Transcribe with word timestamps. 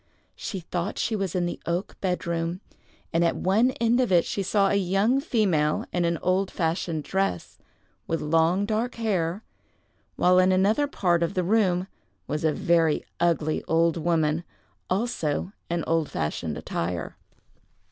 She 0.35 0.61
thought 0.61 0.97
she 0.97 1.15
was 1.15 1.35
in 1.35 1.45
the 1.45 1.59
oak 1.67 1.95
bed 2.01 2.25
room, 2.25 2.59
and 3.13 3.23
at 3.23 3.35
one 3.35 3.69
end 3.79 3.99
of 3.99 4.11
it 4.11 4.25
she 4.25 4.41
saw 4.41 4.69
a 4.69 4.73
young 4.73 5.19
female 5.21 5.85
in 5.93 6.05
an 6.05 6.17
old 6.23 6.49
fashioned 6.49 7.03
dress, 7.03 7.59
with 8.07 8.19
long 8.19 8.65
dark 8.65 8.95
hair, 8.95 9.43
while 10.15 10.39
in 10.39 10.51
another 10.51 10.87
part 10.87 11.21
of 11.21 11.35
the 11.35 11.43
room 11.43 11.85
was 12.25 12.43
a 12.43 12.51
very 12.51 13.05
ugly 13.19 13.63
old 13.65 13.95
woman, 13.95 14.43
also 14.89 15.51
in 15.69 15.83
old 15.83 16.09
fashioned 16.09 16.57
attire. 16.57 17.15